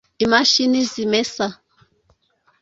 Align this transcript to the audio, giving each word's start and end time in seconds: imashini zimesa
imashini 0.25 0.79
zimesa 0.91 1.45